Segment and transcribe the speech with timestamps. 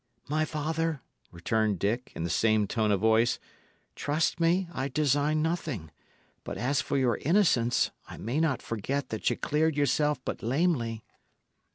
[0.27, 3.37] "My father," returned Dick, in the same tone of voice,
[3.93, 5.91] "trust me, I design nothing;
[6.43, 11.05] but as for your innocence, I may not forget that ye cleared yourself but lamely."